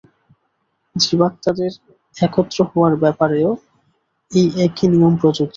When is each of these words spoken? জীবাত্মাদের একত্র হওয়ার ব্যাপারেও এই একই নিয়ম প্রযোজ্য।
জীবাত্মাদের 0.95 1.71
একত্র 2.17 2.57
হওয়ার 2.71 2.93
ব্যাপারেও 2.95 3.49
এই 4.31 4.47
একই 4.65 4.87
নিয়ম 4.87 5.13
প্রযোজ্য। 5.21 5.49